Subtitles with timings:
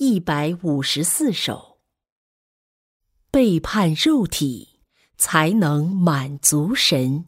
[0.00, 1.80] 一百五十四首。
[3.32, 4.78] 背叛肉体，
[5.16, 7.26] 才能满足神。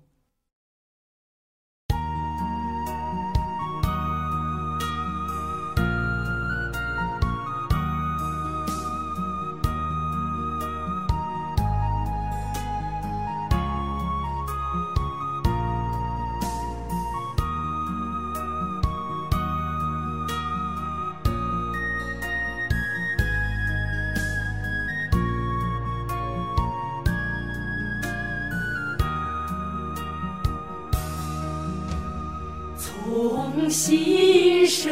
[33.13, 34.89] 从新生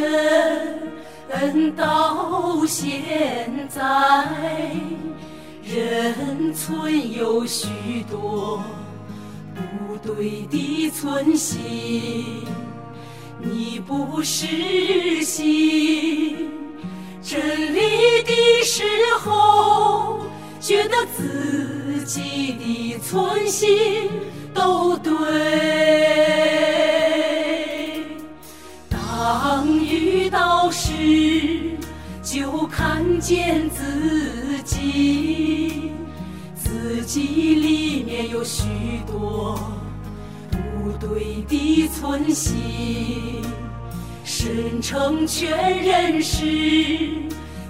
[1.76, 4.72] 到现在，
[5.62, 7.68] 人存有许
[8.10, 8.60] 多
[9.54, 12.44] 不对的存心。
[13.40, 16.50] 你不实行
[17.22, 17.78] 真理
[18.24, 18.82] 的时
[19.20, 20.18] 候，
[20.58, 24.10] 觉得自己的存心
[24.52, 25.77] 都对。
[33.28, 33.82] 见自
[34.64, 35.92] 己，
[36.54, 38.64] 自己里面有许
[39.06, 39.60] 多
[40.50, 43.42] 不对的存心，
[44.24, 45.50] 深成全
[45.82, 46.46] 人世，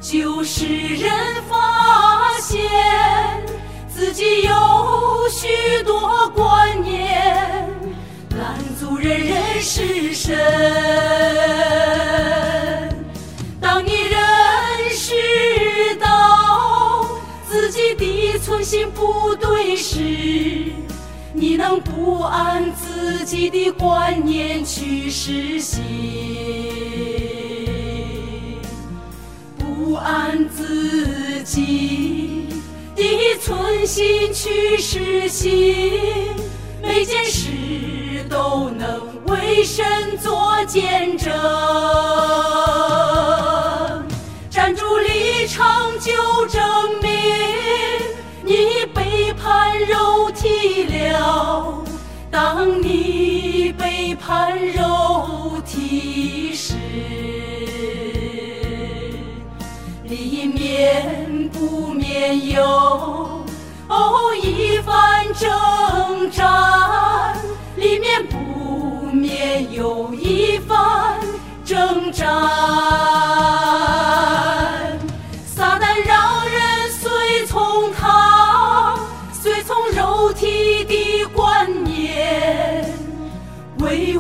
[0.01, 1.11] 就是人
[1.49, 2.65] 发现
[3.89, 4.53] 自己有
[5.29, 7.69] 许多观念
[8.39, 11.78] 拦阻人人是神。
[18.69, 19.99] 心不对时，
[21.33, 25.81] 你能不按自己的观念去实行？
[29.57, 32.47] 不按自己
[32.95, 33.03] 的
[33.41, 36.37] 存心去实行，
[36.83, 37.49] 每件事
[38.29, 39.83] 都能为神
[40.23, 41.33] 做见证。
[54.19, 56.75] 你背叛肉体时，
[60.05, 63.45] 里面不免有
[64.43, 66.78] 一番挣扎，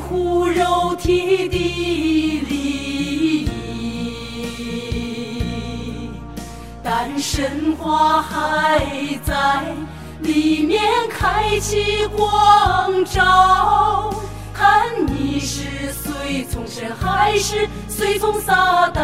[0.08, 1.58] 护肉体的
[2.48, 3.50] 利益，
[6.82, 8.80] 但神话还
[9.22, 9.62] 在
[10.22, 10.80] 里面
[11.10, 14.10] 开启光照，
[14.54, 19.02] 看你是随从神还是随从撒旦，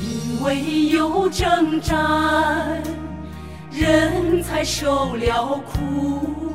[0.00, 2.82] 因为有征战，
[3.70, 6.49] 人才受了苦。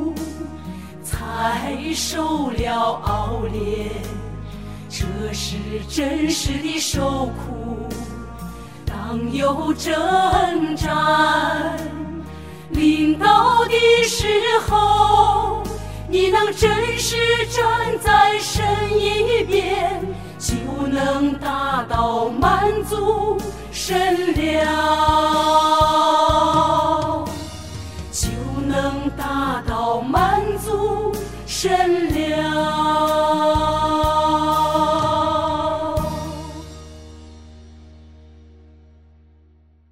[1.36, 3.92] 才受了熬炼，
[4.90, 5.58] 这是
[5.90, 7.90] 真实的受苦。
[8.86, 9.94] 当有征
[10.78, 11.78] 战
[12.70, 13.74] 临到的
[14.08, 14.26] 时
[14.66, 15.62] 候，
[16.08, 18.66] 你能真实站在神
[18.98, 20.02] 一边，
[20.40, 23.38] 就能达到满足
[23.74, 25.35] 神了，